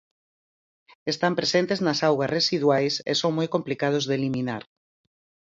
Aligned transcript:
Están 1.13 1.33
presentes 1.39 1.79
nas 1.85 1.99
augas 2.07 2.33
residuais 2.37 2.93
e 3.11 3.13
son 3.21 3.31
moi 3.37 3.47
complicados 3.55 4.03
de 4.05 4.13
eliminar. 4.19 4.63